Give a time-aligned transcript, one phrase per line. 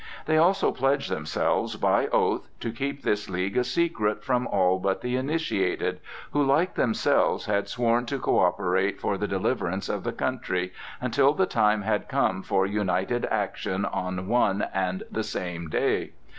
[0.25, 5.01] They also pledged themselves by oath to keep this league a secret from all but
[5.01, 5.99] the initiated,
[6.31, 11.45] who like themselves had sworn to coöperate for the deliverance of the country, until the
[11.45, 16.13] time had come for united action on one and the same day.